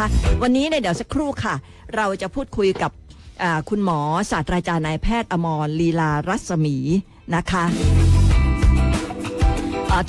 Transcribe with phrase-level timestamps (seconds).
[0.00, 0.10] ค่ะ
[0.42, 1.54] วันนี้เนี่ยเดี๋ยวสักครู่ค่ะ
[1.96, 2.90] เราจะพูดคุยกับ
[3.68, 6.76] คุณหมอศาสตราจารย์นายแพทย์อมรลีลารัศมี
[7.34, 7.64] นะคะ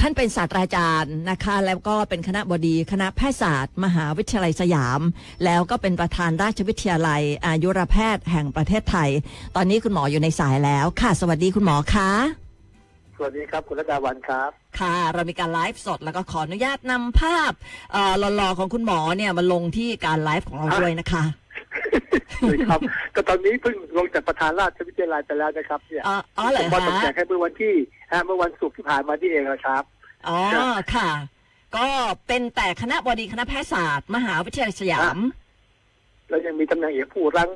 [0.01, 5.01] ท่านเป็นศาสตราจารย์นะคะ แล้วก็เป็นคณะบดีคณะแพทยศาสตร์ มหาวิทยาลัยสยาม
[5.45, 9.09] แล้วก็เป็นประธานราชวิทยาลัย อายุรแพทย์แห่งประเทศไทย
[9.55, 12.44] ตอนนี้คุณหมออยู่ในสายแล้วค่ะ สวัสดีคุณหมอคะ
[13.15, 17.51] สวัสดีครับ คุณระดาวันครับ ค่ะ เรามีการไลฟ์สดแล้วก็ขออนุญาตนำภาพ
[17.91, 21.23] เอ่อหล่อๆของคุณหมอเนี่ยมาลงที่การไลฟ์ของเราด้วยนะคะ
[22.41, 22.79] เลยครับ
[23.15, 27.73] ก็ตอนนี้เพิ่งลงจากประธานราชวิทยาลัยไปแล้วนะครับเนี่ยอ๋ออ๋อเหรอผมมาตกคะแต่งให้เมื่อวันที่
[28.11, 29.83] ฮะเมื่อวันศุกร์ที่ผ่านมาที่เองนะครับ
[30.27, 30.39] อ๋อ
[30.95, 31.09] ค่ะ
[31.75, 31.87] ก็
[32.27, 35.17] เป็นแต่คณะบดีคณะแพทยศาสตร์ มหาวิทยาลัยสยาม
[36.29, 37.49] แล้วยังมีตำแหน่งเอกผู้รั้ง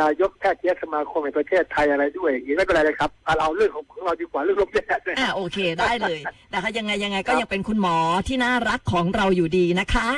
[0.00, 6.18] นายกแพทยสมาคมแห่งประเทศไทยอะไรด้วยอย่างนี้ไม่เป็นไรเลยครับเอาเอาเรื่องของของเราดีกว่าเรื่องลมแดดเลยอ่าโอเคได้เลย
[6.52, 7.96] นะคะยังไงยังไงก็ยังเป็นคุณหมอ
[8.28, 10.08] ที่น่ารักของเราอยู่ดีนะคะ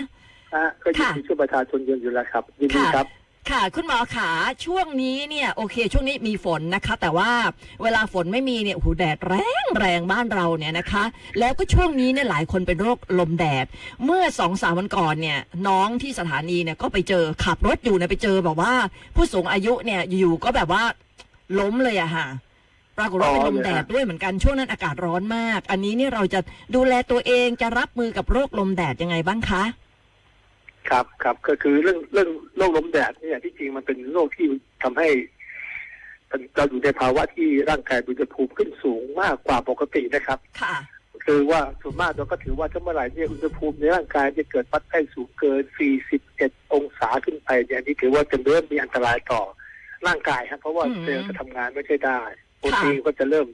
[0.54, 3.06] ฮะก็ยินดีช่วยประชาชนเยอะอยู่แล้วครับยินดีครับ
[3.50, 4.30] ค่ะคุณหมอขา
[4.64, 7.30] ช่วงนี้เนี่ยโอเค ช่วงนี้มีฝนนะคะ แต่ว่า
[7.82, 11.04] เวลาฝนไม่มีเนี่ยโอ้โหแดดแรงแรงบ้านเราเนี่ยนะคะ
[11.38, 13.66] แล้วก็ช่วงนี้เนี่ยหลายคนเป็นโรคลมแดด
[14.04, 18.72] เมื่อสองสามวันก่อนเนี่ยน้องที่สถานีเนี่ยก็ไปเจอขับรถอยู่เนี่ยไปเจอแบบว่า
[19.14, 20.82] ผู้สูงอายุเนี่ยอยู่ๆก็แบบว่า
[21.58, 22.26] ล้มเลยอะค่ะ
[22.98, 26.40] ปรากฏว่าเป็นลมแดดด้วยเหมือนกันช่วงนั้นอากาศร้อนมาก อันนี้เนี่ยเราจะ
[26.74, 29.62] ดูแลตัวเองจะรับมือกับโรคลมแดดยังไงบ้างคะ
[30.90, 34.46] ครับครับก็คือเรื่องเรื่องโรคลมแดดเนี่ยที่จริงมันเป็นโรคที่
[34.82, 35.08] ทำให้
[36.56, 40.76] เราอยู่ในภาวะที่ร่างกายอุณหภูมิขึ้นสูงมากกว่าปกตินะครับค่ะ
[41.26, 45.62] คือว่าส่วนมากเราก็ถือว่าถ้าเมื่อไหร่เนี่ยอุณหภูมิในร่างกายจะเกิดวัดได้สูงเกิน
[46.18, 49.42] 41 องศาขึ้นไปเนี่ยนี่ถือว่าจะเริ่มมีอันตรายต่อ
[50.06, 52.20] ร่างกายครับเพราะว่าอืมเซลล์จะทำงานไม่ใช่ได้
[52.58, 53.46] โปรตีนก็จะเริ่ม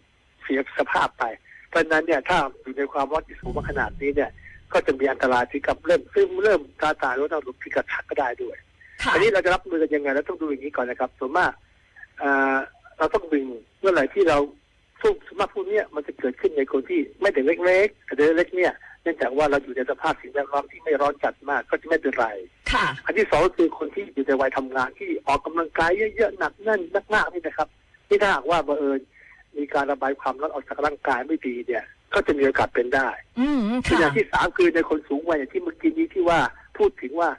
[0.42, 1.24] เสียสภาพไป
[1.68, 4.30] เพราะฉะนั้นเนี่ยถ้าอยู่ในความร้อนที่สูงมาขนาดนี้เนี่ย
[4.72, 8.56] ก็จะมีอันตรายที่กับเริ่มซึ่งเริ่มการตายรถเราหลุดพิกัดชักก็ได้ด้วย
[9.02, 11.52] ค่ะอันนี้เราจะรับมือกันยังไงเราต้องดูอย่างนี้ก่อนนะครับส่วนมาก
[12.18, 12.56] เอ่อ
[12.98, 13.46] เราต้องดึง
[13.80, 14.38] เมื่อไหร่ที่เรา
[15.02, 22.26] ทุกสวนมากพวกเนี้ยมันจะเกิดขึ้นในคนที่ไม่ถึงเล็กๆแต่เล็กๆเนี่ยเนื่องจากว่าเราอยู่ในสภาพสิ่งแวดล้อมที่ไม่ร้อนจัดมากก็จะไม่เป็นไร
[22.72, 26.80] ค่ะอันที่สองก็คือคนที่อยู่ในวัยทำงานที่ออกกำลังกายเยอะๆหนักแน่น
[27.14, 27.68] มากๆนี่นะครับ
[28.08, 29.00] ที่ถ้าหากว่าบังเอิญ
[29.56, 33.08] มีการระบายความร้อนออกจากร่างกายไม่ดีเนี่ย ก็จะมีโอกาสเป็นได้
[33.40, 36.38] อืมตัวค่ะอย่างที่สามคือในคนสูงวัยอย่างที่เมื่อกี้นี้ที่ว่า
[36.78, 37.30] พูดถึงว่า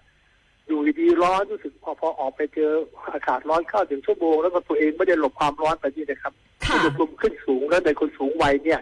[0.68, 2.72] อยู่ดีๆร้อนรู้สึกพอพอออกไปเจอ
[3.14, 6.34] อากาศร้อนเข้าถึงชั่วโมงแล้วก็ตัวเองไม่ได้หลบความร้อนไปนี่นะครับ
[6.66, 8.80] ค่ะอุณหภูมิขึ้นสูงแล้วในคนสูงวัยเนี่ย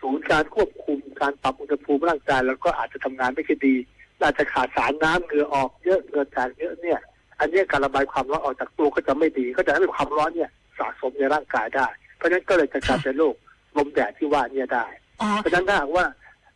[0.00, 3.74] ศูนย์การควบคุมการปรับอุณหภูมิร่างกายแล้วก็อาจจะทำงานไม่ค่อยดี
[4.22, 6.98] อาจจะขาดสารน้ำเหงื่อออกเยอะเหงื่อแตกเยอะเนี่ย
[7.40, 11.86] อันเนี้ยการระบายความร้อนออกจากตัวก็จะไม่ดี ก็จะทำให้ความร้อนเนี่ย สะสมในร่างกายได้
[12.16, 13.34] เพราะฉะนั้นก็เลยจะกลายเป็นโรค
[13.76, 16.04] ลมแดดที่ว่าเนี่ยได้อ๋อ เพราะฉะนั้นถ้าหากว่า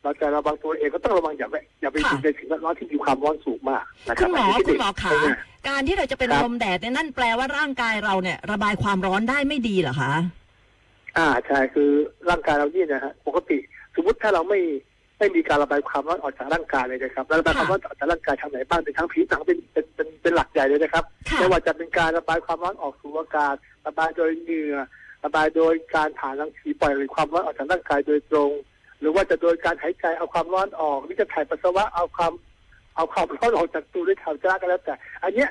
[0.03, 5.37] เราจะระวังตัวเองก็ต้องระวังอย่าไปอย่าไปอยู่ในสิ่งแวดล้อมที่มีความร้อนสูงมากนะคคุรับณหมอนนี้คุณหมอขาเนี่ย
[5.69, 10.13] การที่เราจะเป็นครับลมแดดเนี่ยนั่นแปลว่าร่างกายเราเนี่ย ระบายความร้อนได้ไม่ดีเหรอคะ
[11.19, 11.91] อ่าใช่คือ
[12.31, 13.59] ร่างกายเราเนี่ยนะฮะปกติ
[13.95, 14.61] สมมติถ้าเราไม่
[15.19, 23.55] ไม่มีการระบายความร้อนออกจากร่างกายเลยนะครับแล้วระบายความร้อนออกจากร่างกายทางไหนบ้างเป็นทั้งผิวหนังเป็นเป็นเป็นเป็นหลักใหญ่เลยนะครับค่ะไม่ว่าจะเป็นการระบายความร้อนออกสู่อากาศ
[23.87, 24.75] ระบายโดยเหงื่อ
[25.25, 28.51] ระบายโดยการผ่านรังสีปล่อยความร้อนออกจากร่างกายโดยตรง
[29.01, 32.33] หรือว่าจะโดยการหายใจเอาความร้อนออกหรือจะถ่ายปัสสาวะเอาความ
[32.97, 35.51] เอาความร้อนออกจากตัวด้วยทางจราก็แล้วแต่ อันเนี้ย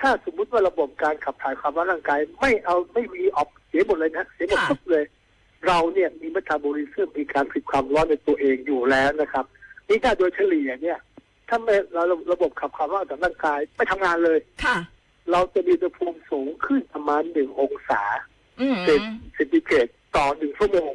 [0.00, 5.04] ถ้าสมมุติว่าระบบการขับถ่ายความร้อนร่างกาย ไม่เอาไม่มีออกเสียหมดเลยนะเสียหมดค่ะทุกเลย
[5.66, 9.44] เราเนี่ยมีเมตาบอลิซึมมีการผลิตความร้อนในตัวเองอยู่แล้วนะครับ
[9.88, 10.98] นี่ถ้าโดยเฉลี่ยเนี่ย
[11.48, 14.76] ถ้าไม่เราระบบขับความร้อนออกจากร่างกายไม่ทำงานเลยค่ะ
[15.32, 18.39] เราจะมีอุณหภูมิสูงขึ้นประมาณหนึ่งองศาอืม
[18.84, 19.02] เซน
[19.34, 20.92] เซนติเกรดต่อหนึ่งชั่วโมง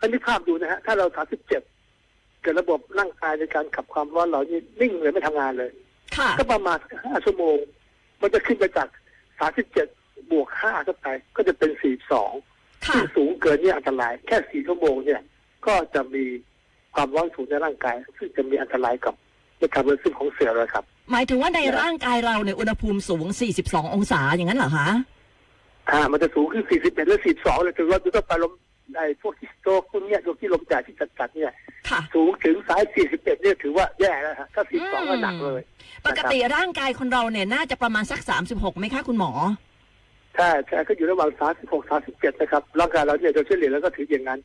[0.00, 1.62] อันนี้ภาพดูนะฮะ ถ้าเราสามสิบเจ็ด
[2.42, 5.70] เกิดระบบร่างกายในการขับความร้อนเรานี่นิ่งเลยไม่ทำงานเลย
[6.16, 7.56] ค่ะก็ประมาณห้าชั่วโมง
[8.20, 8.88] มันจะขึ้นไปจาก
[9.38, 9.86] สามสิบเจ็ด
[10.30, 11.06] บวกห้าเข้าไป
[11.36, 12.32] ก็จะเป็นสี่สอง
[12.86, 15.20] ค่ะซึ่งสูงเกินเนี่ยอันตราย แค่สี่ชั่วโมงเนี่ย
[15.66, 16.24] ก็จะมี
[16.94, 19.14] ความร้อนสูงในร่างกาย ซึ่งจะมีอันตรายกับ
[19.58, 23.26] เมตาบอลิซึมของเซลล์เลยครับ หมายถึงว่าในร่างกายเราเนี่ยอุณหภูมิสูง
[23.60, 24.88] 42 องศาอย่างนั้นเหรอคะ
[25.90, 28.52] อ่ามันจะสูงขึ้น 41หรือ42เลยถือว่าจะต้องไปลม
[28.96, 31.52] ไอ้พวกที่โตพวกเนี้ยพวกที่ลมแดดที่จัดๆเนี่ย
[31.90, 35.60] ค่ะ สูงถึงสาย 41 เนี่ยถือว่าแย่แล้วฮะถ้า 42 ก็หนักเลย
[36.06, 38.20] ปกติร่างกายคนเราเนี่ยน่าจะประมาณสัก
[38.50, 39.32] 36ไหมคะคุณหมอ
[40.36, 41.30] ใช่ใช่ก็อยู่ระหว่าง
[41.70, 44.40] 36 37 นะครับ ร่างกายเราเนี่ยโดยเฉลี่ยแล้วก็ถืออย่างนั้น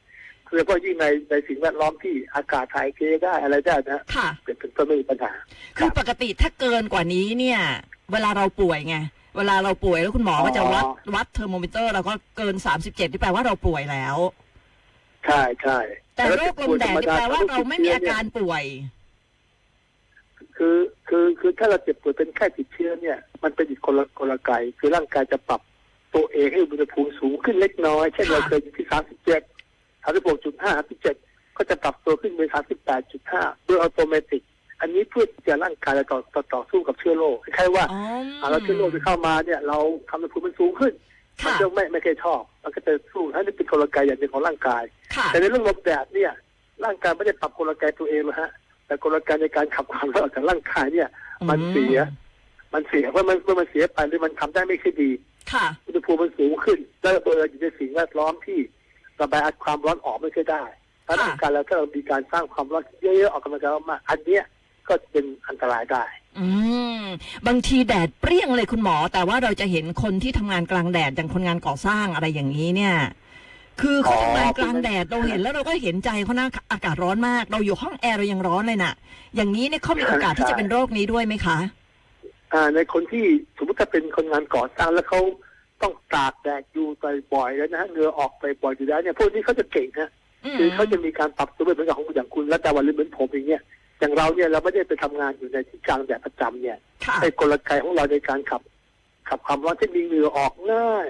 [0.48, 5.32] คือเฉพาะยิ่งในในสิ่งแวดล้อมที่อากาศถ่ายเทได้อะไรได้นะค่ะเป็นเป็นต้นไม่มีปัญหา
[5.78, 7.60] คือปกติถ้าเกินกว่านี้เนี่ย
[8.12, 8.98] เวลาเราป่วยไง
[9.40, 14.16] เวลาเราป่วยแล้วคุณหมอก็จะวัดอ๋อวัดเทอร์โมมิเตอร์เราก็เกิน37ที่แปลว่าเราป่วยแล้ว
[15.26, 15.78] ใช่ใช่
[16.16, 18.64] แต่โรคลมแดดนี่แปลว่าเราไม่มีอาการป่วย
[20.56, 20.78] คือ
[21.08, 25.62] คือคือถ้าเราเจ็บป่วยเป็นไข้ติดเชื้อเนี่ย มันเป็นอีกคนละกลไกคือร่างกายจะปรับ
[26.16, 29.42] ตัวเองให้อุณหภูมิสูงขึ้นเล็กน้อย เช่นค่ะเราเคยอยู่ที่สามสิบเจ็ด
[30.04, 31.16] สามสิบหกจุดห้าสามสิบเจ็ด
[31.58, 34.40] ก็จะปรับตัวขึ้นเป็นสามสิบแปดจุดห้าโดยอัตโนมัติ
[34.82, 38.02] อันนี้เพื่อที่จะร่างกายจะต่อต่อต่อสู้กับเชื้อโรคคล้ายๆว่าอ๋อ
[38.42, 39.78] อ่าแล้วเชื้อโรคที่เข้ามาเนี่ย เรา
[40.10, 40.94] ทำอุณหภูมิมันสูงขึ้น
[41.46, 44.84] มันค่ะจะไม่ไม่เคยชอบ มันก็จะสู้อันนี้เป็นกลไกอย่างหนึ่งของร่างกาย
[45.16, 46.32] ค่ะแต่ในเรื่องลมแดดเนี่ย
[46.86, 48.50] ร่างกายไม่ได้ปรับกลไกตัวเองหรอกฮะ
[48.86, 51.08] แต่กลไกในการขับความร้อนออกจากร่างกายเนี่ย
[51.50, 51.98] มันเสีย
[52.74, 55.12] มันเสียเพราะมันเมื่อมันเสียไปหรือมันทำได้ไม่ค่อยดี
[55.54, 58.60] ค่ะอุณหภูมิมันสูงขึ้น แล้วเบอร์อยู่ในสิ่งแวดล้อมที่
[59.22, 60.64] ระบายความร้อนออกไม่ค่อยได้
[61.08, 64.44] ถ้าค่ะร่างกายเราถ้าเรามีการสร้างความร้อนเยอะๆออกกำลังกายมากๆอันเนี้ย
[64.90, 66.04] ก็เป็นอันตรายได้
[66.40, 66.48] อื
[67.02, 67.04] ม
[67.48, 72.96] บางทีแดดเปรี้ยงเลยคุณหมอ แต่ว่าเราจะเห็นคนที่ทำงานกลางแดดอย่างคนงานก่อสร้างอะไรอย่างนี้เนี่ย
[73.82, 78.94] คือเขาอ๋อทำงานกลางแดดเราเห็นแล้วเราก็เห็นใจเขานะอากาศร้อนมาก เราอยู่ห้องแอร์เรายังร้อนเลยน่ะ
[79.36, 81.58] อย่างนี้เนี่ยเขามีโอกาสที่จะเป็นโรคนี้ด้วยไหมคะ
[82.54, 83.26] อ่า ในคนที่
[83.58, 85.22] สมมติถ้าเป็นคนงานก่อสร้างแล้วเขา
[85.82, 86.88] ต้องตากแดดอยู่
[87.34, 90.10] บ่อยๆแล้วนะฮะเหงื่อออกไปบ่อยอยู่แล้วเนี่ยพวกนี้เขาจะเก่งฮะ
[90.46, 93.62] อืมคือเขาจะมีการปรับตัวไม่เหมือนกับของอย่างคุณและแต่วันหรือเหมือนผมอย่างเงี้ย
[94.00, 98.62] อย่างเราเนี่ยเราไม่ได้ไปทำงานอยู่ในที่กลางแดดประจำเนี่ยค่ะไอ้กลไกของเราในการขับ
[99.30, 101.10] ขับความร้อนที่มีเหงื่อออกง่าย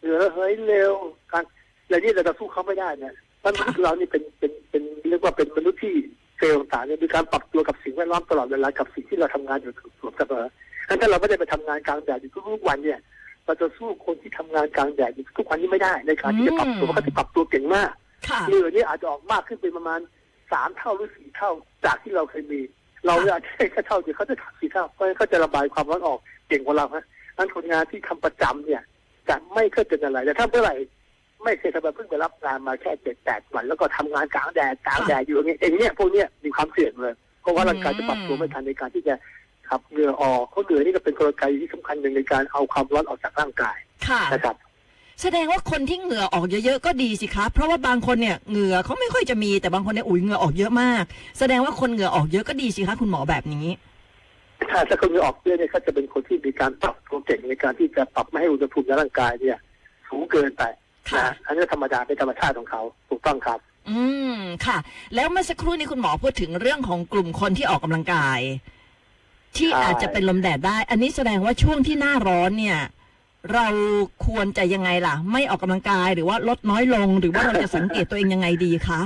[0.00, 0.92] เหงื่อระเหยเร็ว
[1.32, 1.44] การ
[1.84, 5.94] อะไรนี่เราจะสู้เขาไม่ได้เนี่ยเพราะมนุษย์เรานี่เป็นเป็นเป็นเรียกว่าเป็นมนุษย์ที่
[6.38, 9.72] เซลล์ต่างๆเนี่ยมีการปรับตัวกับสิ่งแวดล้อมตลอดเวลากับสิ่งที่เราทำงานอยู่
[10.16, 10.44] เสมอ
[10.88, 12.98] งั้นถ้าเราไม่ได้ไปทำงานกลางแดดอยู่ทุกๆวันเนี่ย
[13.44, 17.90] เราจะสู้คนที่ทำงานกลางแดดอยู่ทุกวันนี้ไม่ได้ในการที่จะปรับตัวเพราะเขาจะปรับตัวเก่งมาก
[18.28, 20.00] ค่ะเหงื่อนี่อาจจะออกมากขึ้นเป็นประมาณ
[20.52, 21.50] สามเท่าหรือสี่เท่า
[21.84, 22.60] จากที่เราเคยมี
[23.06, 27.04] เราเนี่ยอาจจะแค่เท่าเดียวเขาจะถักสี่เท่าเพราะฉะนั้นเขาจะระบายความร้อนออกเก่งกว่าเราฮะ
[27.36, 28.82] นั้นคนงานที่ทำประจำเนี่ย
[29.28, 30.74] จะไม่เคยเป็นอะไรแต่ถ้าเมื่อไหร่
[31.44, 39.14] ไม่เคยทำแบบเพิ่งไปรับงานมาแค่เจ็ดแปดวันแล้วก็ทำงานกลางแดดกลางแดดอยู่อย่างเงี้ยอย่างเงี้ยพวกเนี้ยมีความเสี่ยงเลย เพราะว่าร่างกายจะปรับตัวไม่ทันในการที่จะ
[39.68, 43.76] ขับเหงื่อออกเพราะเหงื่อนี่ก็เป็นกลไกที่สำคัญหนึ่งในการเอาความร้อนออกจากร่างกาย
[44.08, 44.56] ค่ะนะครับ
[45.22, 51.04] แสดงว่าคนที่เหงื่อออกเยอะๆก็ดีสิคะเพราะว่าบางคนเนี่ยเหงื่อเขาไม่ค่อยจะมีแต่บางคนเนี่ยอุ้ยเหงื่อออกเยอะมาก
[51.38, 53.66] แสดงว่าคนเหงื่อออกเยอะก็ดีสิคะคุณหมอแบบนี้
[54.70, 59.58] ถ้าถ้าคนเหงื่อออกเยอะเนี่ยเขาจะเป็นคนที่มีการปรับตัวเก่งในการที่จะปรับไม่ให้อุณหภูมิในร่างกายเนี่ย
[60.08, 60.62] สูงเกินไป
[61.10, 63.58] ค่ะนะอันนี้ธรรมดาเป็นธรรมชาติของเขาถูกต้องครับ
[63.88, 64.00] อื
[64.36, 64.78] มค่ะ
[65.14, 68.40] แล้วเมื่อสักครู่นี้คุณหมอพูดถึงเรื่องของกลุ่มคนที่ออกกำลังกาย
[69.56, 72.78] ที่ใช่อาจจะเป็นลมแดดได้ อันนี้แสดงว่าช่วงที่หน้าร้อนเนี่ย
[73.54, 73.66] เรา
[74.26, 79.00] ควรจะยังไงล่ะ ไม่ออกกำลังกายหรือว่าลดน้อยลง หรือว่าเราจะสังเกตตัวเองยังไงดีคะ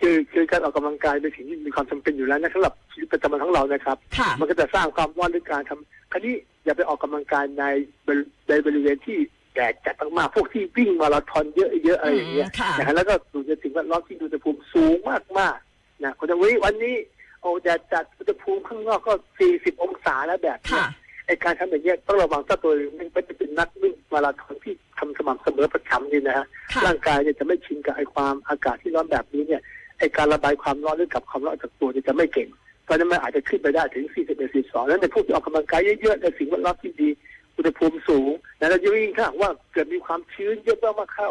[0.00, 6.34] คือคือการออกกำลังกายเป็นสิ่งที่มีความจำเป็นอยู่แล้วนะสำหรับชีวิตประจำวันของเรานะครับค่ะมันก็จะสร้างความร้อนด้วยการทำคราวนี้
[6.64, 7.64] อย่าไปออกกำลังกายใน
[8.06, 9.18] บริในบริเวณที่
[9.54, 14.96] แดดจัดมากๆพวกที่วิ่งมาราธอนเยอะๆอะไรอย่างเงี้ยอืมค่ะนะฮะแล้วก็ดูในสิ่งแวดล้อมที่อุณหภูมิสูง
[15.38, 16.94] มากๆนะคนจะวิวันนี้
[17.40, 19.12] โอ้แดดจัดอุณหภูมิข้างนอกก็
[19.48, 20.88] 40 องศาแล้วแบบเนี้ค่ะย
[21.26, 29.60] ไอการทำอย่างเงี้ยต้องระวังถ้าตัวเองไม่ได้เป็นนักวิ่งมาราธอนที่ทำสม่ำเสมอประจำนี่นะฮะค่ะร่างกายเนี่ยจะไม่ชินกับไอความอากาศที่ร้อนแบบนี้เนี่ย
[29.98, 32.48] ไอการระบายความร้อนหรือกับความร้อนจากตัวเนี่ยจะไม่เก่ง
[32.84, 37.08] เพราะฉะนั้นมันอาจจะขึ้นไปได้ถึง 41 42นั้นในพวกที่ออกกำลังกายเยอะๆในสิ่งแวดล้อมที่ดี
[37.56, 41.30] อุณหภูมิสูงนะแล้วยิ่งถ้าหากว่าเกิดมีความชื้นเยอะมากๆเข้า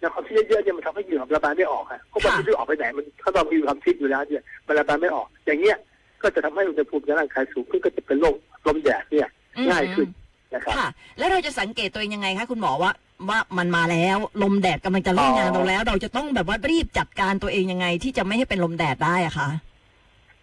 [0.00, 5.76] นะความชื้นเยอะๆเนี่ยมันทำให้เหงื่อระบายไม่ออกอะเพราะมันไม่ได้ออกไปไหนมันถ้าเรามีความชื้นอยู่แล้วเนี่ยมันระบายไม่ออก อย่างเงี้ย
[6.22, 8.36] ก็จะทำให้อุณหภูมิในร่างกายสูงขึ้นก็จะเป็นโรค
[8.66, 9.28] ลมแดดเนี่ย
[9.70, 10.08] ง่ายขึ้น
[10.54, 10.88] นะครับค่ะ
[11.18, 12.92] แล้วเราจะสังเกตตัวเองยังไงคะคุณหมอว่า
[13.28, 19.48] ว่ามันมาแล้ว ลมแดดกำลังจะเล่นงานเราแล้ว เราจะต้องแบบว่ารีบจัดการตัวเองยังไง ที่จะไม่ให้เป็นลมแดดได้อะคะ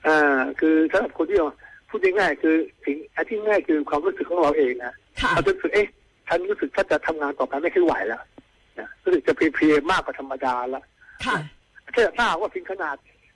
[0.08, 1.48] อ่า คือสำหรับคนที่เรา
[1.90, 5.88] พูดง่ายๆคือสิ่งอันที่ง่ายคือความรู้สึกของเราเองนะค่ะเราจะรู้สึกเอ๊ะ
[6.28, 8.22] ฉันรู้สึกถ้าจะทำงานต่อไปไม่ค่อยไหวแล้ว
[8.80, 10.84] นะรู้สึกจะเพลียๆมากกว่าธรรมดาแล้ว
[11.26, 11.38] ค่ะ
[11.96, 12.96] ถ้าถ้าหากว่าถึงขนาด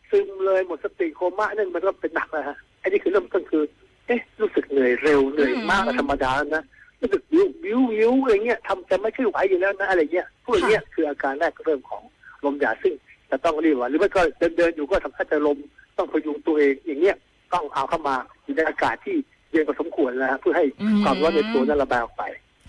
[0.09, 3.63] ซึมเลยหมดสติโคม่านั่นมันก็เป็นหนักแล้วฮะไอ้นี่คือเริ่มต้นคือ
[4.07, 6.63] เอ๊ะรู้สึกเหนื่อยเร็วเหนื่อยมากกว่าธรรมดาแล้วนะ
[7.01, 12.03] รู้สึกวิววิววิวอะไรเงี้ยทำจะไม่ค่อยไหวอยู่แล้วนะอะไรเงี้ยพวกเนี้ยคืออาการแรกเริ่มของ
[12.43, 12.93] ลมหยาซึ่ง
[13.29, 15.57] จะต้องรีบว่าหรือไม่ก็เดินเดินๆอยู่ก็ทำให้จะลม
[15.98, 17.15] ต้องพยุงตัวเองอย่างเงี้ย
[17.53, 19.15] ต้องเอาเข้ามาอยู่ในอากาศที่
[19.51, 22.24] เย็นพอสมควรนะฮะเพื่อให้อืมความร้อนในตัวนั้นระบายออกไป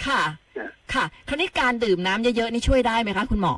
[0.07, 0.23] ค่ะ
[0.59, 3.55] นะค่ะ คราวนี้การดื่มน้ำเยอะๆนี่ช่วยได้ไหมคะคุณหมอ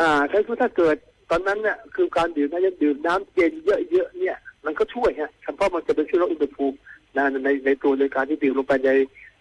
[0.00, 0.96] อ่าถ้าถ้าเกิด
[1.30, 6.76] ตอนนั้นเนี่ยคือการดื่มน้ำดื่มน้ำเย็นเยอะๆเนี่ย มันก็ช่วยฮะเฉพาะมันจะเป็นช่วยลดอุณหภูมิ
[7.16, 8.90] นะในในตัวในการที่ดื่มลงไปใน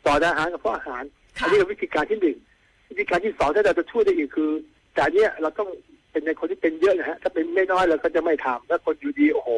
[0.05, 1.03] ต่ออาหารกับเพราะอาหาร
[1.39, 2.37] ค่ะอันนี้เป็นวิธีการที่หนึ่ง
[2.89, 4.49] วิธีการที่สองถ้าเราจะช่วยได้อีกคือ
[4.93, 5.69] แต่อันเนี้ยเราต้อง
[6.11, 9.49] เป็นในคนที่เป็นเยอะนะฮะถ้าเป็นไม่น้อยเราก็จะไม่ทำถ้าคนอยู่ดีโอ้โห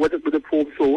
[0.00, 0.94] วัตถุอุณหภูมิสูง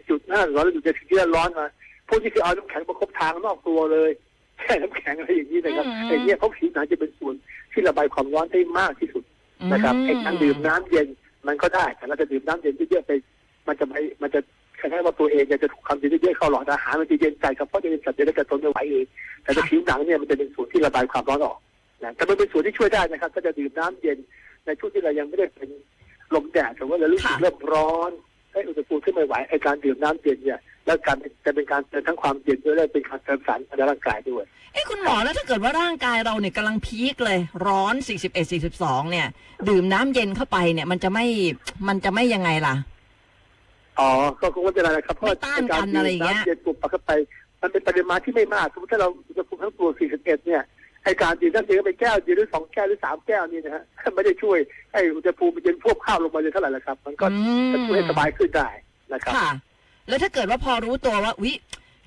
[0.00, 1.66] 41.5ร้อนอยู่ในสิ่งที่ร้อนมา
[2.08, 4.10] พวกนี้คือเอาน้ำแข็งประคบทางนอกตัวเลย
[4.58, 7.34] แช่น้ำแข็งอะไรอย่างนี้นะครับอืมไอ้เนี้ยเพราะผิวหนังจะเป็นส่วน
[7.72, 9.24] ที่ระบายความร้อนได้มากที่สุด
[9.72, 11.08] นะครับไอ้การดื่มน้ำเย็น
[11.46, 13.10] มันก็ได้แต่เราจะดื่มน้ำเย็นเยอะๆไป
[13.68, 14.40] มันจะไม่มันจะ
[14.80, 19.06] คล้ายๆว่าตัวเองเนี่ยจะถูกความเย็นเยอะๆเข้าหลอดอาหารมันจะเย็นใจครับเพราะจะเป็นสัตว์เดรัจฉานทนไม่ไหวเอง
[19.42, 21.58] แต่ถ้าผิวหนังเนี่ยมันจะเป็นส่วนที่ระบายความร้อนออก
[22.04, 24.18] นะแต่มันเป็นส่วนที่ช่วยได้นะครับ ก็จะดื่มน้ำเย็น
[24.64, 25.68] ในช่วงที่เรายังไม่ได้เป็น
[26.34, 28.10] ลมแดดหรือว่าเรารู้สึกเริ่มร้อน
[28.52, 31.16] ให้อุณหภูมิขึ้นไม่ไหวไอการดื่มน้ำเย็นเนี่ย แล้วการ
[31.46, 39.26] จะเป็นการเติมทั้งความเย็นด้วยและเป็นการเติมสารในร่างกายด้วย เอ้คุณหมอแล้วถ้าเกิดว่าร่างกายเราเนี่ยกำลังพีคเลย ร้อน 41 42 เนี่ย
[39.68, 41.26] ดื่มน้ำเย็นเข้าไปเนี่ย มันจะไม่
[41.88, 42.74] มันจะไม่ยังไงล่ะ
[43.98, 47.10] อ๋อ ก็คงไม่เป็นไรนะครับเพราะไม่ต้านกันอะไรอย่างเงี้ยน้ำเย็นปลุกปากเข้าไป
[47.62, 50.62] มันเป็นปริมาณที่ไม่มากสมมติถ้าเราอุณหภูมิทั้งตัว 41 เนี่ย
[51.04, 53.82] ไอการดื่มน้ำเย็นเข้าไปแก้วเดียวหรือสองแก้วหรือสามแก้วนี่นะฮะ
[54.14, 54.58] ไม่ได้ช่วย
[54.92, 58.68] ให้อุณหภูมิมันเย็นพวบข้าวลงมาเลยเท่าไหร่ละครับ มันก็อืมจะช่วยให้สบายขึ้นได้
[59.12, 59.48] นะครับค่ะ
[60.08, 61.52] แล้วถ้าเกิดว่าพอรู้ตัวว่าวิ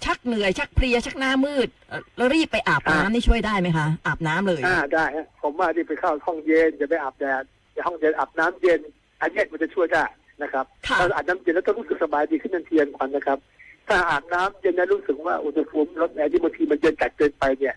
[0.06, 7.44] ชักเหนื่อยชักเพลียชักหน้ามืดเอ่อแล้วรีบไปอาบน้ำอ่านี่ช่วยได้ไหมคะ อาบน้ำเลยอ่าได้ฮะผมว่าที่ไปเข้าห้องเย็นจะไปอาบแดด
[7.74, 8.80] ในห้องเย็นอาบน้ำเย็น
[9.22, 10.04] อันเนี้ยมันจะช่วยได้
[10.44, 13.40] นะครับค่ะถ้าอาบน้ำเย็นแล้วก็รู้สึกสบายดีขึ้นทันทีทันควันนะครับ
[13.88, 17.76] ถ้าอาบน้ำเย็นแล้วรู้สึกว่าอุณหภูมิลดแอร์ที่บางทีมันเย็นจัดเกินไปเนี่ย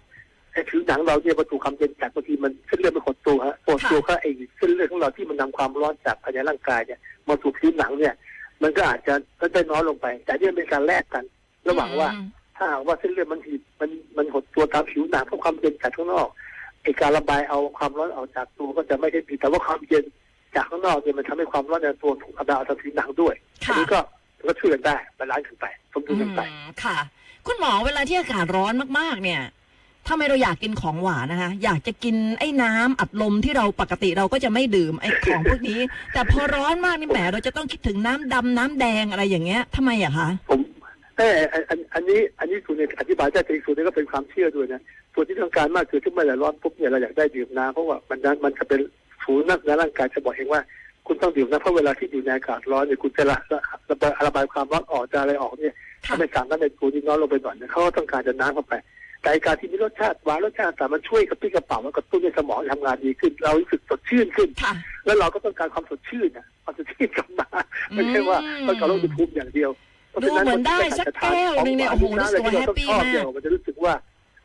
[0.52, 8.14] ไอ้ผิวหนังเราเนี่ยประตูความเย็นจัดบางทีมันเส้นเลือดมันหดตัวฮะปวดตัวก็ไอ้เส้นเลือดของเราที่มันนำความร้อนจากภายในร่างกายเนี่ยมาสู่ผิวหนังเนี่ย
[8.64, 11.24] มันก็อาจจะลดได้น้อยลงไป แต่นี่มันเป็นการแลกกัน
[11.68, 16.28] ระหว่างว่าอืมถ้าหากว่าเส้นเลือดมันหีบมันมันหดตัวตามผิวหนังเพราะความเย็นจากข้างนอก
[16.82, 20.04] ไอ้การระบายเอาความร้อนออกจากตัวก็จะไม่ได้ดีแต่ว่าความเย็น
[20.54, 24.00] จากข้างนอกเนี่ยมันทำให้ความร้อนในตัวถูกระบายออกจากผิวหนังด้วยอัค่ะนี้ก็
[24.46, 26.96] ก็ช่วยกันได้ balance กันไปสมดุลกันไปอืมค่ะ
[27.46, 29.42] คุณหมอเวลาที่อากาศร้อนมากๆ เนี่ย
[30.08, 35.80] ทำไมเราอยากกินของหวานนะคะ อยากจะกินไอ้น้ำอัดลมที่เราปกติเราก็จะไม่ดื่มไอ้ของพวกนี้
[36.12, 40.60] แต่พอร้อนมากนี่แหมเราจะต้องคิดถึงน้ำดำน้ำแดงอะไรอย่างเงี้ยทำไมอะคะผม
[41.18, 44.80] เอออันอันอันนี้อันนี้ส่วนหนึงอธิบายได้แต่อีกส่วนหนึงก็เป็นความเชื่อด้วยนะ
[45.14, 48.80] ส่วนที่ต้องการมากคือที่เมื่อไหร่ร้อนปุ๊บเนี่ยเราอยากได้ดื่มน้ำเพราะว่ามันนั้นมันจะเป็น
[49.24, 50.62] ศูนย์นักในร่างกายจะบอกเองว่า
[51.06, 53.38] คุณต้องดื่มน้ำเพราะเวลาที่อยู่ในอากาศร้อนเนี่ยคุณจะระ
[53.90, 55.74] ระบายระบายความร้อนออกจะอะไรออกเนี่ย
[56.06, 58.74] ค่ะถ้าไม่สามารถในตัวนี้น้อยลงไปหน่อยเนี่ยเขาก็ต้องการจะน้ำเข้าไป
[59.24, 64.72] แต่ไอ้การที่มีรสชาติหวานรสชาติแต่มันช่วยกระปรี้กระเป๋ามันกระตุ้นให้สมองทำงานดีขึ้น เรารู้สึกสดชื่นขึ้นค่ะ
[65.04, 67.48] แล้วเราก็ต้องการความสดชื่นนะความสดชื่นกลับมา
[67.94, 69.70] ไม่ใช่ว่าต้องการลดอุณหภูมิอย่างเดียว
[70.22, 73.92] ดูเหมือนได้สักแก้วหนึ่งเนี่ยโอ้โหรู้สึกว่าแฮปปี้มากเดียวมันจะรู้สึกว่า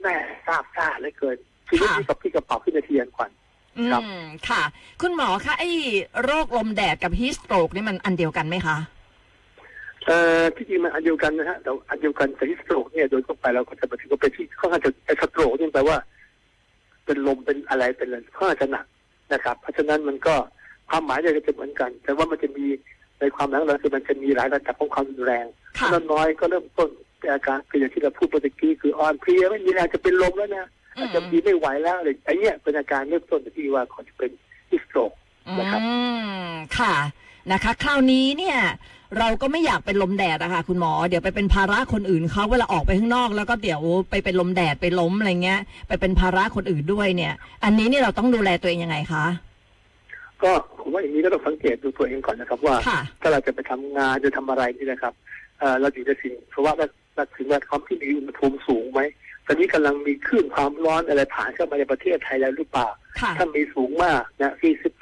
[0.01, 0.15] แม่
[0.48, 3.31] ทราบซ่าเหลือเกินชีวิตที่กับพี่กระเป๋าขึ้นในเทียนควัน
[3.77, 4.62] อืครับมค่ะ
[5.01, 5.69] คุณหมอคะไอ้
[6.24, 8.77] โรคลมแดดกับฮีสโตรกนี่มันอันเดียวกันไหมคะ
[10.09, 15.97] เอ่อที่จริงมันอันเดียวกันนะฮะแต่อันเดียวกันแต่ที่สโตรกเนี่ยโดยทั่วไปเราก็จะมาถึงว่าเป็นที่ค่อนข้างจะไอ้สโตรกนี่แปลว่า
[17.05, 18.85] เป็นลมเป็นอะไรเป็นอะไรค่อนข้างจะหนัก
[19.33, 20.35] นะครับ เพราะฉะนั้นมันก็
[20.89, 22.65] ความหมายเนี่ยก็จะเหมือนกัน แต่ว่ามันจะมี
[23.19, 25.45] ในความหมายของเราคือมันจะมีหลายระดับของความรุนแรง
[25.79, 26.89] ค่ะถ้าน้อยก็เริ่มต้น
[27.19, 30.65] เป็นอาการคืออย่างที่เราพูดเมื่อกี้คืออ่อนเพลียไม่มีแรงจะเป็นลมแล้วนะ
[30.97, 34.31] อาจจะมีไม่ไหวแล้วอะไรไอ้เนี่ยเป็นอาการเริ่มต้นที่ว่าเขาจะเป็น
[34.71, 35.11] ฮิสโตรก
[35.59, 35.93] นะครับอื
[36.49, 36.93] มค่ะ
[37.51, 38.59] นะคะ คราวนี้เนี่ย
[39.17, 49.25] เราก็ไม่อยากเป็นลมแดดอะค่ะคุณหมอเดี๋ยวไปเป็นภาระคนอื่นเขาเวลาออกไปข้างนอก แล้วก็เดี๋ยวไปเป็นลมแดดไปล้มอะไรเงี้ย ไปเป็นภาระคนอื่นด้วยเนี่ย อันนี้นี่เราต้องดูแลตัวเองยังไงคะ
[50.43, 55.13] ก็ผมว่าอย่างนี้ก็ต้องสังเกตดูตัวเองก่อนนะครับ ว่าค่ะถ้าเราจะไปทำงานจะทำอะไรนี่นะครับ
[55.59, 56.73] เอ่อเราอยู่ในสิ่งเพราะว่า
[57.15, 59.01] เราถึงแวดล้อมที่มีอุณหภูมิสูงไหม
[59.45, 62.87] ตอนนี้กำลังมีคลื่นความร้อนอะไรผ่านเข้ามาในประเทศไทยแล้วหรือเปล่า
[63.21, 64.53] ค่ะถ้ามีสูงมากนะ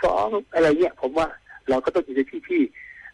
[0.04, 1.28] 42อะไรเงี้ยผมว่า
[1.70, 2.72] เราก็ต้องอยู่ในที่ที่เ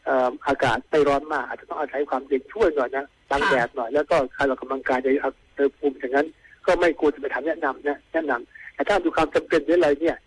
[0.07, 5.29] อ่ออากาศไม่ร้อนมาก อาจจะต้องอาศัยความเย็นช่วยหน่อยนะบังค่ะแดดหน่อยแล้วก็การออกกำลังกายในอุ
[5.61, 6.27] ณหภูมิอย่างนั้น
[6.65, 10.17] ก็ไม่ควรจะไปทำแนะนำนะแนะนำแต่ถ้าดูความจำเป็นหรืออะไรเนี่ย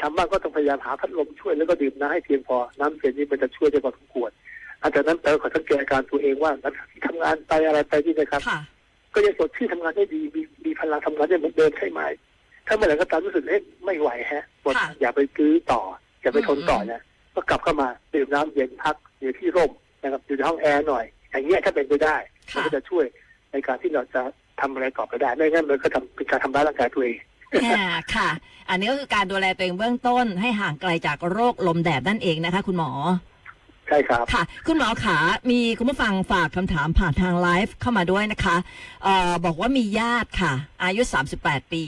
[0.00, 4.30] ทำบ้างก็ต้องพยายามหาพัดลมช่วยแล้วก็ดื่มน้ำให้เพียงพอ น้ำเย็นนี่มันจะช่วยได้พอสมควร
[4.82, 8.60] อันจากนั้นเราขอสังเกตอาการตัวเองว่าหลังจากที่ทำงานไปอะไรไปนี่นะครับค่ะ
[9.14, 12.00] ก็ยังสดชื่นทำงานได้ดีมีมีพลังทำงานได้เหมือนเดิมใช่ไหม
[12.66, 15.80] ถ้าเมื่อไหร่ก็ตามรู้สึกเอ๊ะไม่ไหวแฮะหมดค่ะอย่าไปซื้อต่อ
[16.22, 17.02] อย่าไปทนต่ออืมนะ
[17.34, 19.70] ก็กลับเข้ามาดื่มน้ำเย็นพัก อยู่ที่ร่ม
[20.02, 22.16] นะครับอยู่ในห้องแอร์หน่อย อย่างเงี้ยถ้าเป็นไปได้
[22.54, 23.04] มันค่ะก็จะช่วย
[23.52, 24.22] ในการที่เราจะ
[24.60, 27.18] ทำอะไรต่อไปได้ไม่งั้นมันก็ทำเป็นการทำร้ายร่างกายตัวเอง
[27.64, 27.84] อ่า
[28.14, 28.28] ค่ะ
[28.70, 32.90] อันนี้ก็คือการดูแลตัวเองเบื้องต้นให้ห่างไกลจากโรคลมแดดนั่นเองนะคะ คุณหมอ
[33.90, 35.18] ใช่ครับค่ะ คุณหมอขา
[35.50, 38.56] มีคุณผู้ฟังฝากคำถามผ่านทางไลฟ์เข้ามาด้วยนะคะ
[39.04, 41.02] เอ่อบอกว่ามีญาติค่ะ อายุ
[41.38, 41.84] 38 ปี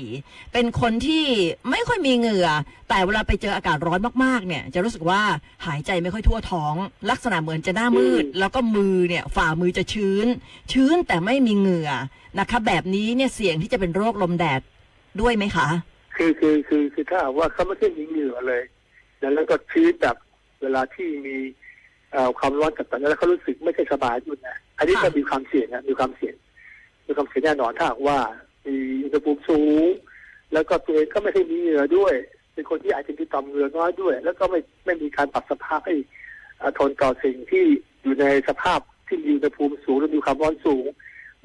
[0.52, 1.24] เป็นคนที่
[1.70, 2.48] ไม่ค่อยมีเหงื่อ
[2.88, 5.22] แต่เวลาไปเจออากาศร้อนมากๆ เนี่ย จะรู้สึกว่า
[5.66, 6.74] หายใจไม่ค่อยทั่วท้อง
[7.10, 10.26] ลักษณะเหมือนจะหน้ามืดอืมแล้วก็มือเนี่ยฝ่ามือจะชื้น
[10.72, 11.90] ชื้นแต่ไม่มีเหงื่อ
[12.38, 14.60] นะคะ แบบนี้เนี่ยเสี่ยงที่จะเป็นโรคลมแดด
[15.20, 15.68] ด้วยไหมคะ
[16.16, 18.62] คือคือคือคือถ้าหากว่าเขาไม่ใช่มีเหงื่อเลย
[19.22, 20.16] นะแล้วก็ชื้นแบบ
[20.62, 21.61] เวลาที่มีเอ่อ
[22.38, 26.34] ความร้อนจัดๆแล้วเขารู้สึกไม่ใช่สบายอยู่นะอันนี้ค่ะก็มีความเสี่ยงนะมีความเสี่ยง
[27.06, 28.18] มีความเสี่ยงแน่นอนถ้าหากว่า
[28.66, 29.86] มีอุณหภูมิสูง
[30.52, 32.14] แล้วก็ตัวเองก็ไม่ได้มีเหงื่อด้วย
[32.54, 35.96] เป็นคนที่อาจจะมีต่อมเหงื่อน้อยด้วย แล้วก็ไม่ไม่มีการปรับสภาพให้
[36.58, 37.64] เอ่อทนต่อสิ่งที่
[38.02, 40.84] อยู่ในสภาพที่ที่มีอุณหภูมิสูงและมีความร้อนสูง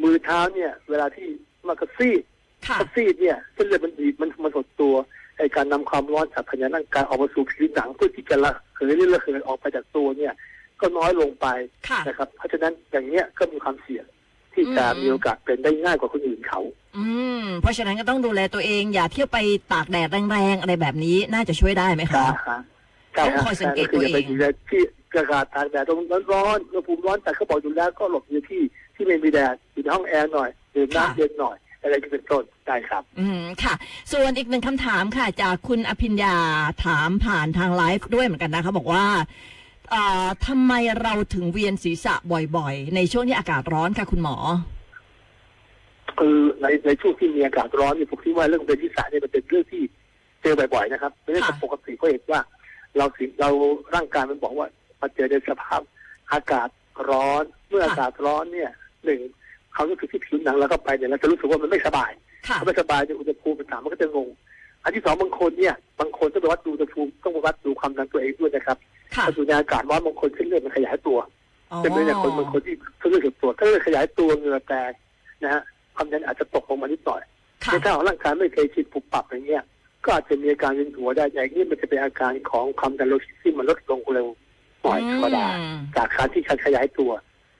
[0.04, 1.28] มือเท้าเนี่ย เวลาที่
[1.68, 2.22] มันกระซีด
[2.68, 4.96] ค่ะกระซีดเนี่ยเส้นเลือดมันบีบมันมันหดตัว
[5.38, 10.34] ไอการนำความร้อนจากภายในร่างกายออกมาสู่ผิวหนังเพื่อที่จะระเหยหรือระเหยออกไปจากตัวเนี่ย
[10.82, 11.48] ก็น้อยลงไป
[11.90, 14.06] ค่ะนะครับ เพราะฉะนั้นอย่างเนี้ยก็มีความเสี่ยง
[14.54, 16.62] ที่จะอืมมีโอกาสเป็นได้ง่ายกว่าคนอื่นเขา
[16.98, 17.06] อื
[17.44, 19.38] ม เพราะฉะนั้นก็ต้องดูแลตัวเอง อย่าเที่ยวไป
[19.72, 22.60] ตากแดดแรงๆอะไรแบบนี้น่าจะช่วยได้ไหมใช่คะฮะ
[23.14, 24.82] ใช่ต้องฮะคอยสังเกตก็คืออย่าไปตัวเองอยู่ในที่
[25.18, 26.00] อากาศตากแดดตรง
[26.34, 28.62] ร้อนๆอุณหภูมิร้อนแต่เขาบอกอยู่แล้วก็หลบอยู่ที่
[28.96, 33.74] ที่ไม่มีแดดอยู่ในห้องแอร์หน่อยดื่มค่ะน้ำเย็นหน่อยอะไรที่เป็นต้นได้ครับ อืมค่ะ
[34.12, 36.36] ส่วนอีกหนึ่งคำถามค่ะ จากคุณอภิญญา
[36.86, 39.26] ถามผ่านทางไลฟ์ด้วยเหมือนกันนะคะบอกว่าอ่า
[40.48, 42.14] ทำไมเราถึงเวียนศีรษะ
[42.58, 44.36] บ่อยๆ ในช่วงที่อากาศร้อนค่ะคุณหมอ
[46.20, 49.84] คือในในช่วงที่มีอากาศร้อนเนี่ยผมคิดว่าเรื่องเป็นทิศาเนี่ยมันเป็นเรื่องที่
[50.42, 52.42] เจอบ่อยๆนะครับเป็นเรื่องค่ะปกติเพราะเห็นว่า
[52.98, 53.50] เราสิเรา
[53.96, 54.68] ร่างกายมันบอกว่า
[55.02, 55.82] มาเจอในสภาพ
[56.34, 56.70] อากาศ
[57.10, 58.70] ร้อน เมื่ออากาศร้อนเนี่ย
[59.06, 59.20] หนึ่ง
[59.74, 62.12] เขารู้สึกที่ผิวหนังแล้วก็ไปเนี่ยเราจะรู้สึกว่ามันไม่สบาย
[62.48, 64.30] ค่ะถ้าไม่สบายเนี่ยอุณหภูมิมันต่ำมันก็จะงง
[64.84, 71.18] อันที่สองบางคนเนี่ยบางคนต้องไปวัดดูอุณหภูมิต้องไปวัดดูความดันตัวเองด้วยนะครับค่ะ ถ้าอยู่ในอากาศร้อนบางคนเส้นเลือดมันขยายตัว
[71.72, 74.92] อ๋อเป็นไปอย่างคนบางคนที่เส้นเลือดหดตัวเส้นเลือดขยายตัวเหงื่อแตก
[75.44, 75.62] นะฮะ
[75.96, 77.22] ความดันอาจจะตกลงมานิดหน่อย
[77.64, 79.64] ค่ะในถ้าของร่างกายไม่เคยชินปุบปับอย่างเงี้ย
[80.04, 84.28] ก็อาจจะมีอาการเวียนหัวได้อย่างนี้มันจะเป็นอาการของความดันโลหิตที่มันลดลงเร็ว
[84.84, 87.12] หน่อยธรรมดาอืมจากการที่การขยายตัว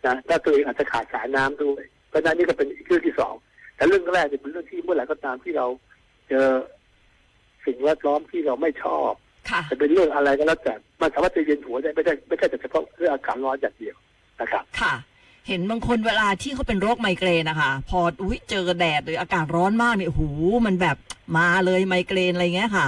[0.06, 3.34] นะถ้าตัวเองอาจจะขาดสารน้ำด้วยเพราะฉะนั้นนี่ก็เป็นอีกเรื่องที่สอง
[3.76, 5.66] แต่เรื่องแรกเนี่ยเป็นเรื่องที่เมื่อไหร่ก็ตามที่เรา
[6.30, 6.48] เจอ
[7.66, 9.27] สิ่งแวดล้อมที่เราไม่ชอบค่ะ
[9.72, 13.96] จะเป็นเรื่องอะไรก็แล้วแต่มันสามารถจะเวียนหัวได้ไม่ได้ไม่ใช่แต่เฉพาะเรื่องอากาศร้อนอย่างเดียว
[14.42, 14.94] นะครับค่ะ
[15.48, 20.24] เห็นบางคนเวลาที่เขาเป็นโรคไมเกรนนะคะ พออุ้ยเจอแดดหรืออากาศร้อนมากเนี่ยโอ้โห
[20.66, 20.98] มันแบบ
[21.38, 22.88] มาเลยไมเกรนอะไรเงี้ยค่ะ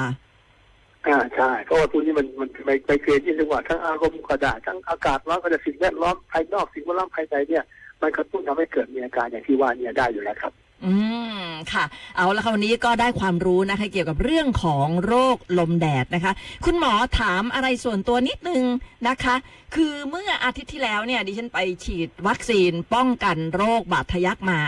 [1.07, 7.63] อ่าใช่เพราะว่าพวกนี้มันมันไปไปเกณฑ์ที่เรียกว่าทั้งอารมณ์ก็ได้ทั้งอากาศร้อนก็ได้สิ่งแวดล้อมภายนอกสิ่งแวดล้อมภายในเนี่ย
[8.01, 10.53] มันกระตุ้นทำให้เกิดมีอาการอย่างที่ว่าเนี่ยได้อยู่แล้วครับ
[10.85, 10.93] อื
[11.37, 11.38] ม
[11.73, 11.85] ค่ะ
[12.17, 16.33] เอาละค่ะวันนี้ก็ได้ความรู้นะคะ เกี่ยวกับเรื่องของโรคลมแดดนะคะ
[16.65, 18.63] คุณหมอถามอะไรส่วนตัวนิดนึง
[19.07, 19.35] นะคะ
[19.75, 24.61] คือเมื่ออาทิตย์ที่แล้วเนี่ยดิฉันไปฉีดวัคซีนป้องกันโรคบาดทะยักมา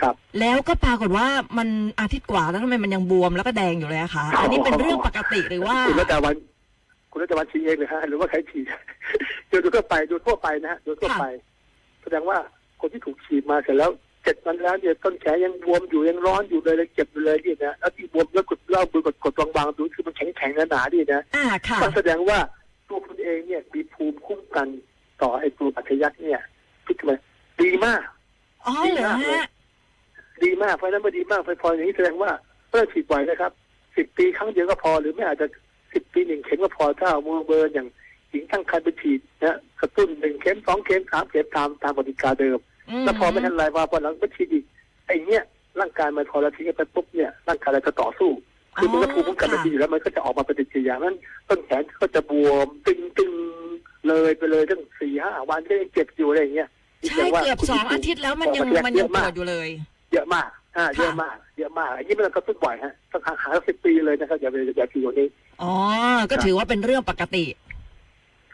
[0.00, 1.26] ครับ แล้วก็ปรากฏว่า
[1.58, 1.68] มัน
[2.00, 6.34] อาทิตย์กว่าแล้วทำไมมันยังบวมแล้วก็แดงอยู่เลยอะคะอันนี้เป็นเรื่องปกติหรือว่า คุณรัตวัน
[7.12, 8.66] คุณรัตวันฉีดเองเลยฮะหรือว่าใครฉีด
[9.48, 11.24] โดยทั่วไปโดยทั่วไปนะฮะโดยทั่วไป
[12.02, 12.38] แสดงว่า
[12.80, 13.90] คนที่ถูกฉีดมาเสร็จแล้ว
[14.26, 22.38] เจ็ดวันแล้วเนี่ยต้นแขนยังบวมอยู่ยังร้อนอยู่เลยเลยเจ็บอยู่เลยเนี่ยนะแล้วที่บวมแล้วกดเล่ามือกดกดบางๆดูคือมันแข็งแข็งๆหนาๆนี่นะอ่าค่ะก็แสดงว่า
[22.88, 24.68] ตัวคุณเองเนี่ยมีภูมิคุ้มกัน
[25.22, 26.40] ต่อไอ้ตัวปัจจัยักเนี่ย
[26.86, 27.16] พิจารณา
[27.62, 28.02] ดีมาก
[28.66, 29.44] อ๋อเหรอฮะ
[30.44, 32.30] ดีมากเพราะฉะนั้นเมื่อดีมากพออย่างนี้แสดงว่า
[32.70, 33.52] เมื่อฉีดบ่อยนะครับ
[33.96, 35.46] สิบปีครั้งเดียวก็พอหรือไม่อาจจะ
[35.92, 37.88] สิบปีหนึ่งเข็มก็พอถ้าเอามือเบอร์อย่าง
[38.30, 42.58] หญิงตั้งครรภ์ไปฉีดนะกระตุ้นหนึ่งเข็มสองเข็มสามเข็มตามตามปฏิกาเดิม
[43.04, 44.64] แล้วพอไม่ทันไรว่าพอหลังไปฉีดอีก
[45.06, 45.42] ไอ้เนี้ย
[45.80, 48.30] ร่างกายมันพอเราทิ้งไปปุ๊บเนี่ยร่างกายเราจะต่อสู้
[48.76, 51.14] คือมันก็ภูมิคุ้มกันมันดีอยู่แล้วมันก็จะออกมาปฏิกิริยานั้น
[51.48, 53.32] ต้นแขนก็จะบวมตึงตึง
[54.08, 56.68] เลยไปเลยตั้งสี่ห้าวันก็ยังเจ็บอยู่อะไรอย่างเงี้ย
[57.08, 59.68] ใช่เกือบสองอาทิตย์แล้วมันยังมันยังปวดอยู่เลย
[60.12, 65.28] เยอะมากอ่าเยอะมาก เยอะมากอันนี้มันก็ตุ้นบ่อยฮะต้องหาหาสิบปีเลยนะครับอย่าไปอย่าทีอย่างนี้
[65.62, 65.72] อ๋อ
[66.30, 67.44] ก็ถือว่าเป็นเรื่องปกติ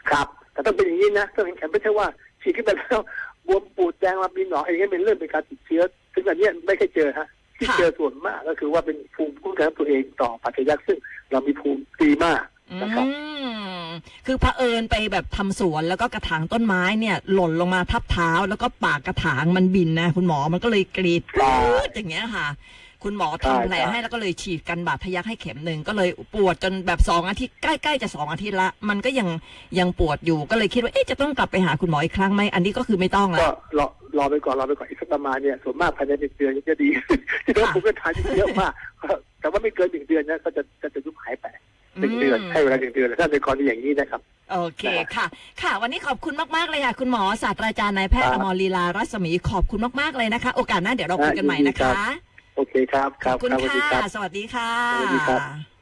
[0.09, 2.07] ครับ แต่ต้องเป็นอย่างนี้นะต้องเห็นแขนไม่ใช่ว่า
[2.41, 2.99] ฉีดขึ้นไปแล้ว
[3.47, 7.27] บวมปูดแดงมามีหนองอะไรเงี้ยเป็นเรื่องเป็นการติดเชื้อ ซึ่งอันเนี้ยไม่เคยเจอฮะ
[7.57, 10.97] ที่ค่ะเจอส่วนมากก็คือว่าเป็นภูมิคุ้มกันของตัวเองต่อปัจจัยยักษ์ซึ่ง
[11.31, 13.05] เรามีภูมิดีมากอืนะครับ
[13.85, 13.87] ม
[14.25, 22.47] คือเผอิญไปแบบทำสวนแล้วก็กระถางต้นไม้เนี่ย หล่นลงมาทับเท้า แล้วก็ปากกระถางมันบินนะ คุณหมอมันก็เลยกรีดใช่ปื๊ดอย่างเงี้ยค่ะ
[23.03, 29.27] คุณหมอใช่ทำแผลใช่ให้แล้วก็เลยฉีดกันบาดทะยักให้เข็มหนึ่งก็เลยปวดจนแบบสองอาทิตย์ใกล้ๆจะสองอาทิตย์ละ มันก็ยัง
[29.79, 33.87] ยังปวดอยู่ก็เลยคิดว่าเอ๊ะจะต้องกลับไปหาคุณหมออีกครั้งไหมอันนี้ก็คือไม่ต้องก็ละรอ
[34.17, 36.89] รอไปก่อนรอไปก่อนอีกสักประมาณเนี่ยส่วนมากภายในหนึ่งเดือนจะดี
[37.45, 38.73] ที่ต้องภูมิคุ้มกันเยอะมาก
[39.39, 41.45] แต่ว่าไม่เกินหนึ่งเดือนนะก็จะจะจะยุบหายไป
[41.99, 44.83] หนึ่งเดือนให้เวลาหนึ่งเดือนถ้าเป็นกรณีอย่างนี้นะครับ โอเค
[45.15, 45.25] ค่ะ
[45.61, 55.72] ค่ะ วันนี้ขอบคุณมาก ๆ เลยค่ะ คุณหมอศาสตราจารย์นายแพทย์ครัอบมรลีลารัศมีขอบคุณมาก ๆ เลยนะคะ โอกาสหน้าเดี๋ยวเราคุยกันใหม่นะครัคะบ โอเคครับขครัอบบคุณครับสวัสดีคค่ะรับสวัสดีค่ะ สวัสดีครับ